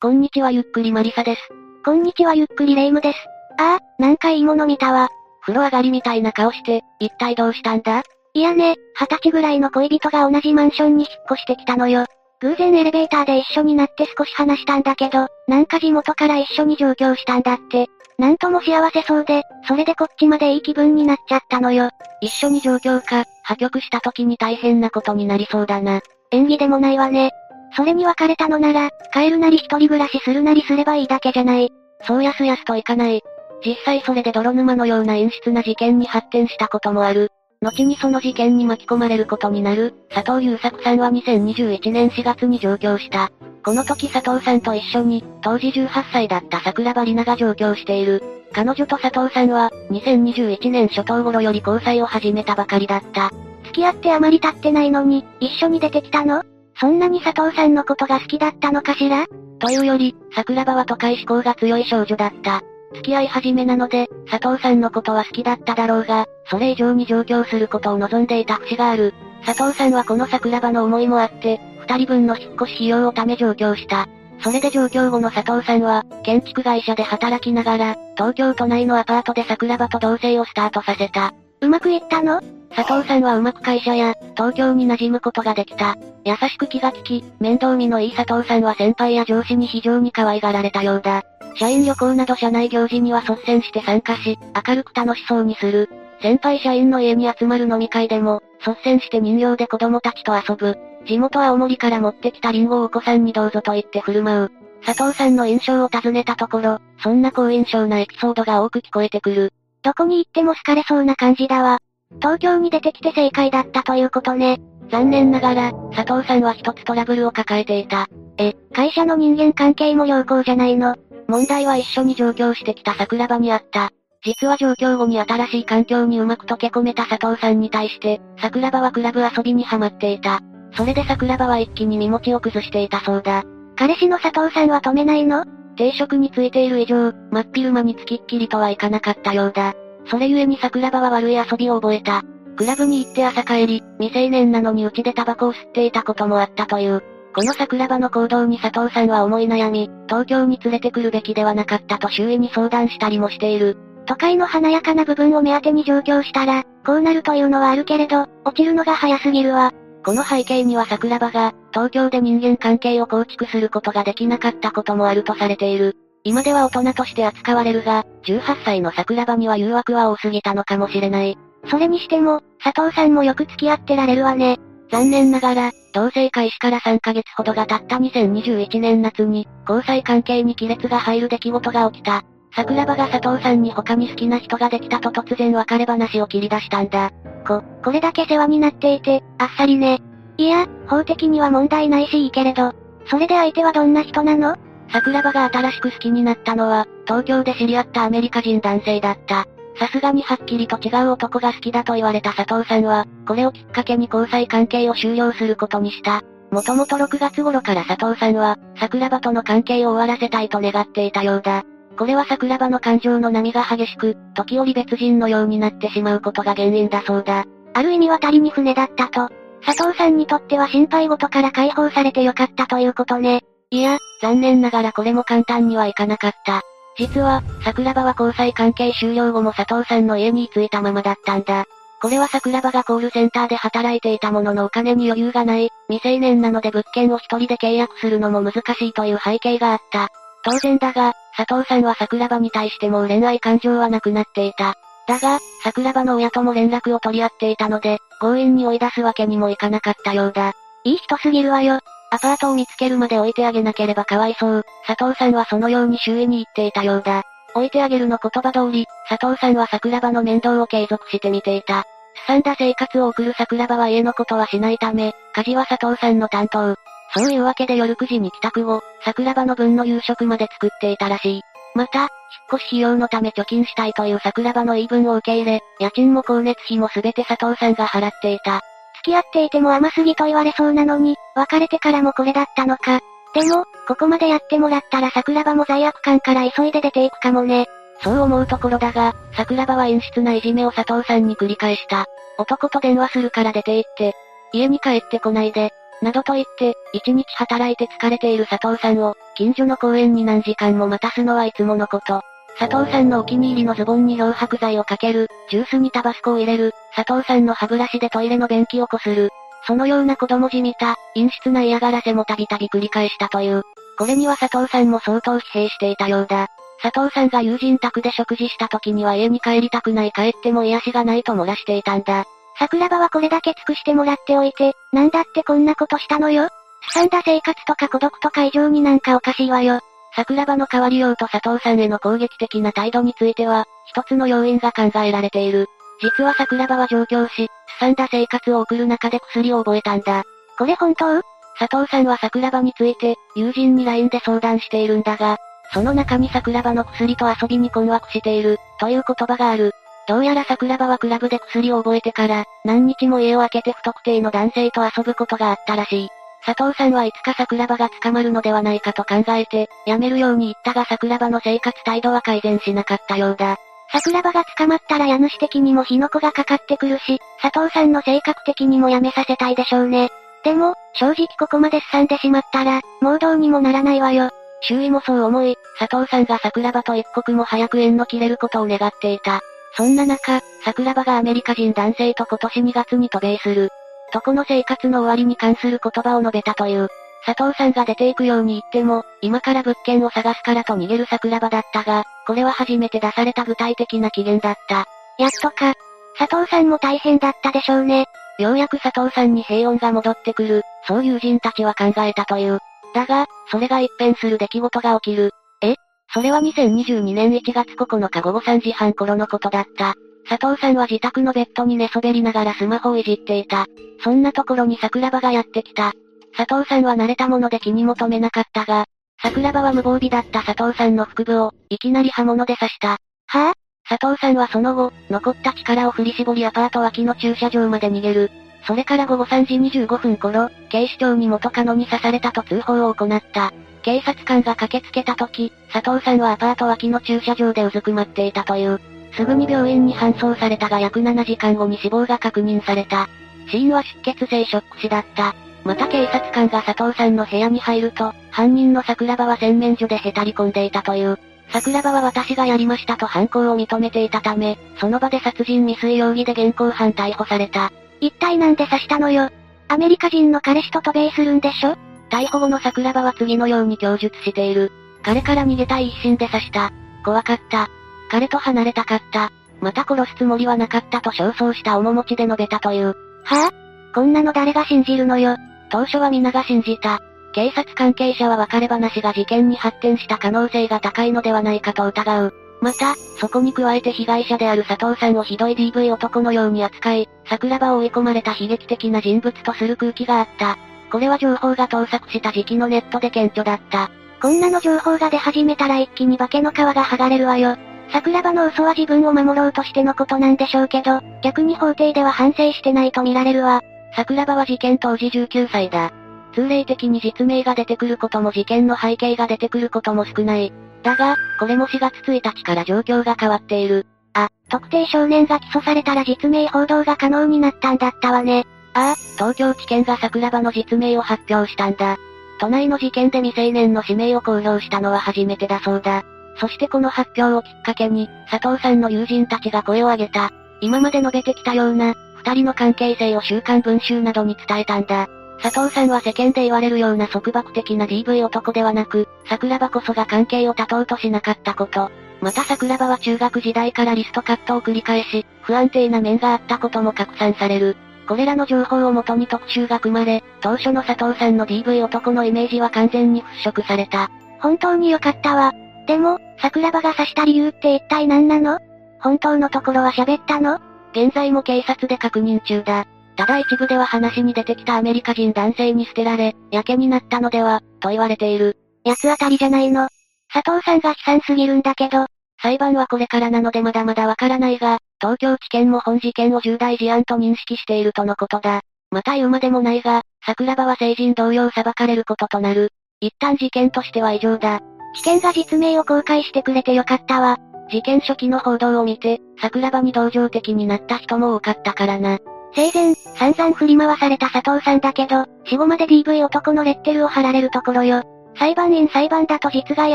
[0.00, 1.40] こんにちはゆっくりマリサです。
[1.84, 3.18] こんにちはゆっくりレイムです。
[3.58, 5.08] ああ、なんかいいもの見たわ。
[5.40, 8.04] 風呂上がりみたいな顔して、一体どうしたんだ？
[8.32, 12.06] いやね、二十歳ぐらいの恋人が同じマンションに引っ越してきたのよ。
[12.38, 17.88] 偶然エレベーターで一緒になって少し話したんだけど、なんか地元から一緒に上京したんだって。
[18.18, 21.90] なんとも幸せそうで、それでこっちまでいい気分になっちゃったのよ。
[22.20, 26.02] 一緒に上京か、破局した時に大変なことになりそうだな。
[26.30, 27.32] 演技でもないわね。
[27.76, 31.70] それに別れたのなら、帰るなり一人暮らしするなりすればいいだけじゃない。
[32.06, 33.22] そうやすやすといかない。
[33.64, 37.30] 実際それで泥沼のような陰湿な事件に発展したこともある。
[37.60, 43.30] 後にその事件に巻き込まれることになる、佐藤優作さんは2021年4月に上京した。
[43.64, 48.22] この時佐藤さんと一緒に、当時18歳だった桜庭里奈が上京している。
[48.52, 53.30] 彼女と佐藤さんは、2021年初頭頃より交際を始めたばかりだった。
[53.64, 56.42] 付き合ってあまり経ってないのに、一緒に出てきたの？
[56.80, 59.26] そんなに佐藤さんのことが好きだったのかしら？
[59.58, 62.62] というより、桜庭は都会志向が強い少女だった。
[62.94, 69.12] 付き合い始めなので、佐藤さんのことは好きだっただろうが、それ以上に上京することを望んでいた節がある。
[69.44, 74.08] 佐藤さんはこの桜庭の思いもあって、二人分の引っ越し費用をため上京した。
[74.40, 81.34] それで上京後の佐藤さんは、建築会社で働きながら、東京都内のアパートで桜庭と同棲をスタートさせた。
[81.60, 82.40] うまくいったの？
[82.78, 85.96] 佐藤さんはうまく会社や、東京に馴染むことができた。
[86.24, 91.24] 優しく気が利き、面倒見のいい佐藤さんは先輩や上司に非常に可愛がられたようだ。
[91.56, 95.90] 社員旅行など社内行事には率先して参加し、明るく楽しそうにする。
[96.22, 100.78] 先輩社員の家に集まる飲み会でも、率先して人形で子供たちと遊ぶ。
[101.04, 104.52] 地元青森から持ってきたリンゴをお子さんにどうぞと言って振る舞う。
[104.86, 109.52] 佐藤さんの印象を尋ねたところ、そんな好印象なエピソードが多く聞こえてくる。
[109.82, 111.78] どこに行っても好かれそうな感じだわ。
[112.16, 114.58] 東京に出てきて正解だったということね。
[114.90, 118.06] 残念ながら、佐藤さんは一つトラブルを抱えていた。
[118.38, 120.96] え、会社の人間関係も良好じゃないの
[121.28, 123.90] 問題は一緒に上京してきた桜庭にあった。
[124.24, 130.40] 実は上京後に新しい環境にうまく溶け込めた佐藤さんに対して、桜庭はクラブ遊びにハマっていた。
[130.72, 133.44] それで桜庭は一気に身持ちを崩していたそうだ。
[133.76, 135.44] 彼氏の佐藤さんは止めないの？
[135.76, 139.74] 定職についている以上、真っ昼間につきっきりとはいかなかったようだ。
[140.10, 142.22] それゆえに桜庭は悪い遊びを覚えた。
[142.56, 147.02] クラブに行って朝帰り、未成年なのに家でタバコを吸っていたこともあったという。
[147.34, 153.76] この桜庭の行動に佐藤さんは思い悩み、東京に連れてくるべきではなかったと周囲に相談したりもしている。
[154.06, 159.72] 都会の華やかな部分を目当てに上京したら、こうなるというのはあるけれど、落ちるのが早すぎるわ。
[160.04, 165.96] この背景には桜庭が、東京で人間関係を構築することができなかったこともあるとされている。
[166.24, 171.38] 今では大人として扱われるが、18歳の桜庭には誘惑は多すぎたのかもしれない。
[171.70, 174.58] それにしても、佐藤さんもよく付き合ってられるわね。
[174.90, 182.22] 残念ながら、同棲開始から3ヶ月ほどが経った2021年夏に、交際関係に亀裂が入る出来事が起きた。
[182.54, 187.10] 桜庭が佐藤さんに他に好きな人ができたと突然別れ話を切り出したんだ。
[187.46, 190.00] こ、これだけ世話になっていて、あっさりね。
[190.38, 192.72] いや、法的には問題ないしいいけれど、
[193.10, 194.56] それで相手はどんな人なの？
[194.92, 199.46] 桜庭が新しく好きになったのは、東京で知り合ったアメリカ人男性だった。
[199.78, 206.22] さすがにはっきりと違う男が好きだと言われた佐藤さんは、これをきっかけに交際関係を終了することにした。
[206.50, 211.64] もともと6月頃から佐藤さんは、桜庭との関係を終わらせたいと願っていたようだ。
[211.96, 217.44] これは桜庭の感情の波が激しく、時折別人のようになってしまうことが原因だそうだ。
[217.74, 219.28] ある意味渡りに船だったと。
[219.64, 223.42] 佐藤さんにとっては心配事から解放されてよかったということね。
[223.70, 226.62] いや、残念ながらこれも簡単にはいかなかった。
[226.96, 231.66] 実は、桜庭は交際関係終了後も佐藤さんの家に居ついたままだったんだ。
[232.00, 240.08] これは桜庭がコールセンターで働いていたもののお金に余裕がない、未成年なので物件を一人で契約するのも難しいという背景があった。
[240.44, 244.76] 当然だが、佐藤さんは桜庭に対しても恋愛感情はなくなっていた。
[245.06, 250.52] だが、桜庭の親とも連絡を取り合っていたので、強引に追い出すわけにもいかなかったようだ。
[250.84, 251.80] いい人すぎるわよ。
[252.10, 254.64] アパートを見つけるまで置いてあげなければかわいそう。
[254.86, 257.22] 佐藤さんはそのように周囲に言っていたようだ。
[257.54, 261.84] 置いてあげるの言葉通り、佐藤さんは桜庭の面倒を継続してみていた。
[262.14, 266.76] すさんだ生活を送る桜庭は家のことはしないため、家事は佐藤さんの担当。
[267.14, 271.42] そういうわけで夜9時に帰宅後、桜庭の分の夕食まで作っていたらしい。
[271.74, 272.08] また、引っ
[272.54, 278.60] 越し費用のため貯金したいという桜庭の言い分を受け入れ、家賃も光熱費もすべて佐藤さんが払っていた。
[278.98, 283.00] 付き合っていても甘すぎと言われそうなのに、別れてからもこれだったのか。
[283.34, 287.66] でも、ここまでやってもらったら桜庭も罪悪感から急いで出ていくかもね。
[288.02, 292.06] そう思うところだが、桜庭は陰湿ないじめを佐藤さんに繰り返した。
[292.38, 294.14] 男と電話するから出て行って。
[294.52, 295.72] 家に帰ってこないで。
[296.00, 302.22] などと言って、一日働いて疲れている佐藤さんを、近所の公園に何時間も待たすのはいつものこと。
[302.58, 309.30] 佐藤さんのお気に入りのズボンに漂白剤をかける、ジュースにタバスコを入れる、佐藤さんの歯ブラシでトイレの便器をこする。
[309.64, 313.62] そのような子供じみた、陰湿な嫌がらせもたびたび繰り返したという。
[313.96, 316.48] これには佐藤さんも相当疲弊していたようだ。
[316.82, 322.24] 佐藤さんが友人宅で食事した時には家に帰りたくない帰っても癒しがないと漏らしていたんだ。
[322.58, 326.48] 桜庭はこれだけ尽くしてもらっておいて、なんだってこんなことしたのよ
[326.90, 329.80] 凄んだ生活とか孤独とか異常になんかおかしいわよ。
[330.14, 335.66] 桜庭の変わりようと佐藤さんへの攻撃的な態度については、一つの要因が考えられている。
[336.00, 340.24] 実は桜庭は上京し、凄んだ生活を送る中で薬を覚えたんだ。
[340.58, 341.22] これ本当？
[341.58, 345.38] 佐藤さんは桜庭について、友人に LINE で相談しているんだが、
[345.72, 349.72] その中に桜庭の薬と遊びに困惑している、という言葉がある。
[350.06, 356.08] どうやら桜庭はクラブで薬を覚えてから、何日も家を空けて不特定の男性と遊ぶことがあったらしい。
[356.44, 363.56] 佐藤さんはいつか桜庭が捕まるのではないかと考えて、やめるように言ったが桜庭の生活態度は改善しなかったようだ。
[363.90, 370.10] 桜庭が捕まったら家主的にも火の粉がかかってくるし、佐藤さんの性格的にもやめさせたいでしょうね。
[370.44, 374.30] でも、正直ここまで進んでしまったら、もうどうにもならないわよ。
[374.60, 379.40] 周囲もそう思い、佐藤さんが桜庭と一刻も早く縁の切れることを願っていた。
[379.76, 383.70] そんな中、桜庭がアメリカ人男性と今年2月に渡米する。
[384.12, 386.88] とこの生活の終わりに関する言葉を述べたという。
[387.26, 394.86] 佐藤さんが出ていくように言っても、今から物件を探すからと逃げる桜庭だったが、これは初めて出された具体的な期限だった。
[395.18, 395.74] やっとか。
[396.18, 398.06] 佐藤さんも大変だったでしょうね。
[398.38, 402.60] ようやく佐藤さんに平穏が戻ってくる、そう友人たちは考えたという。
[402.94, 405.32] だが、それが一変する出来事が起きる。
[405.62, 405.74] え？
[406.12, 409.94] それは2022年1月9日午後3時半頃のことだった。
[410.28, 413.66] 佐藤さんは自宅のベッドに寝そべりながらスマホをいじっていた。
[414.04, 415.92] そんなところに桜庭がやってきた。
[416.36, 418.84] 佐藤さんは慣れたもので気に求めなかったが、
[419.22, 422.88] 桜庭は無防備だった佐藤さんの腹部を、いきなり刃物で刺した。
[422.88, 422.96] は？
[423.26, 423.54] ぁ、あ、
[423.88, 428.30] 佐藤さんはその後、残った力を振り絞りアパート脇の駐車場まで逃げる。
[428.66, 433.52] それから午後3時25分頃、警視庁に元カノに刺されたと通報を行った。
[433.82, 438.80] 警察官が駆けつけた時、佐藤さんはアパート脇の駐車場でうずくまっていたという。
[439.12, 443.08] すぐに病院に搬送されたが約7時間後に死亡が確認された。
[443.50, 445.34] 死因は出血性ショック死だった。
[445.64, 451.18] また警察官が佐藤さんの部屋に入ると、犯人の桜庭は洗面所でへたり込んでいたという。
[451.50, 457.72] 桜庭は私がやりましたと犯行を認めていたため、その場で殺人未遂容疑で現行犯逮捕された。
[458.00, 459.30] 一体なんで刺したのよ？
[459.68, 461.76] アメリカ人の彼氏と渡米するんでしょ？
[462.10, 464.70] 逮捕後の桜庭は次のように供述している。
[465.02, 466.72] 彼から逃げたい一心で刺した。
[467.04, 467.70] 怖かった。
[468.08, 469.30] 彼と離れたかった。
[469.60, 472.86] また殺すつもりはなかったと焦燥した面持ちで述べたという。
[472.86, 473.50] はぁ、あ、
[473.94, 475.36] こんなの誰が信じるのよ。
[475.70, 477.00] 当初は皆が信じた。
[477.32, 482.34] 警察関係者は別れ話が事件に発展した可能性が高いのではないかと疑う。
[482.60, 490.58] また、そこに加えて被害者である佐藤さんをひどい DV 男のように扱い、桜庭を追い込まれた悲劇的な人物とする空気があった。
[490.90, 493.90] これは情報が盗作した時期のネットで顕著だった。
[494.20, 497.56] こんなの情報が出始めたら一気に化けの皮が剥がれるわよ。
[497.90, 503.62] 桜庭の嘘は自分を守ろうとしてのことなんでしょうけど、逆に法廷では反省してないと見られるわ。
[503.96, 505.92] 桜庭は事件当時19歳だ。
[506.34, 510.52] 通例的に実名が出てくることも事件の背景が出てくることも少ない。
[510.82, 513.86] だが、これも4月1日から状況が変わっている。
[514.14, 518.46] あ、特定少年が起訴されたら実名報道が可能になったんだったわね。
[518.74, 521.96] ああ、東京地検が桜庭の実名を発表したんだ。
[522.40, 526.04] 都内の事件で未成年の氏名を公表したのは初めてだそうだ。
[526.38, 530.30] そしてこの発表をきっかけに、佐藤さんの友人たちが声を上げた。
[530.60, 535.08] 今まで述べてきたような、二人の関係性を週刊文集などに伝えたんだ。
[535.40, 541.90] 佐藤さんは世間で言われるような束縛的な DV 男ではなく、桜庭こそが関係を断とうとしなかったこと。
[542.20, 547.76] また桜庭は中学時代からリストカットを繰り返し、不安定な面があったことも拡散される。
[548.08, 554.10] これらの情報をもとに特集が組まれ、当初の佐藤さんの DV 男のイメージは完全に払拭された。
[554.40, 555.52] 本当に良かったわ。
[555.88, 558.58] でも、桜庭が刺した理由って一体何なの？
[559.00, 560.60] 本当のところは喋ったの？
[560.92, 562.84] 現在も警察で確認中だ。
[563.16, 568.58] ただ一部では話に出てきたアメリカ人男性に捨てられ、やけになったのでは、と言われている。
[568.84, 569.88] 八つ当たりじゃないの。
[570.30, 572.04] 佐藤さんが悲惨すぎるんだけど。
[572.40, 578.60] 裁判はこれからなのでまだまだわからないが、東京地検も本事件を重大事案と認識しているとのことだ。
[578.90, 582.72] また言うまでもないが、桜庭は成人同様裁かれることとなる。
[583.00, 584.60] 一旦事件としては異常だ。
[584.94, 587.38] 地検が実名を公開してくれてよかったわ。
[587.70, 592.18] 事件初期の報道を見て、桜庭に同情的になった人も多かったからな。
[592.54, 598.02] 生前、散々振り回された佐藤さんだけど、死後まで DV 男のレッテルを貼られるところよ。
[598.38, 599.94] 裁判員裁判だと実害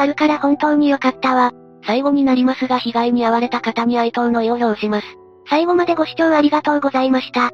[0.00, 1.52] あるから本当に良かったわ。
[1.84, 5.06] 最後になりますが被害に遭われた方に哀悼の意を表します。
[5.48, 7.52] 最後までご視聴ありがとうございました。